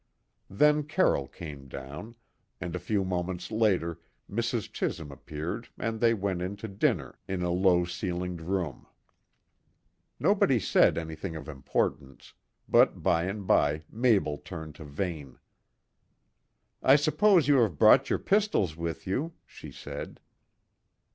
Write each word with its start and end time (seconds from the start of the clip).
Then 0.49 0.81
Carroll 0.85 1.27
came 1.27 1.67
down, 1.67 2.15
and 2.59 2.75
a 2.75 2.79
few 2.79 3.05
moments 3.05 3.51
later 3.51 3.99
Mrs. 4.27 4.73
Chisholm 4.73 5.11
appeared 5.11 5.69
and 5.77 5.99
they 5.99 6.15
went 6.15 6.41
in 6.41 6.55
to 6.55 6.67
dinner 6.67 7.19
in 7.27 7.43
a 7.43 7.51
low 7.51 7.85
ceilinged 7.85 8.41
room. 8.41 8.87
Nobody 10.19 10.59
said 10.59 10.97
anything 10.97 11.35
of 11.35 11.47
importance, 11.47 12.33
but 12.67 13.03
by 13.03 13.25
and 13.25 13.45
by 13.45 13.83
Mabel 13.91 14.39
turned 14.39 14.73
to 14.81 14.85
Vane. 14.85 15.37
"I 16.81 16.95
suppose 16.95 17.47
you 17.47 17.57
have 17.59 17.77
brought 17.77 18.09
your 18.09 18.17
pistols 18.17 18.75
with 18.75 19.05
you," 19.05 19.33
she 19.45 19.71
said. 19.71 20.19